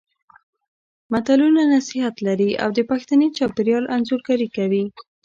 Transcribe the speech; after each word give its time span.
متلونه 1.11 1.61
نصيحت 1.75 2.15
لري 2.27 2.51
او 2.63 2.69
د 2.77 2.79
پښتني 2.89 3.27
چاپېریال 3.37 3.85
انځورګري 3.95 4.47
کوي 4.55 4.83